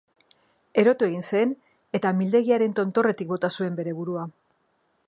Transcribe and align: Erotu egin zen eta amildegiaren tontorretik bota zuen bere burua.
Erotu 0.83 1.09
egin 1.09 1.21
zen 1.31 1.53
eta 1.99 2.13
amildegiaren 2.15 2.75
tontorretik 2.81 3.31
bota 3.35 3.53
zuen 3.61 3.79
bere 3.83 3.97
burua. 4.01 4.27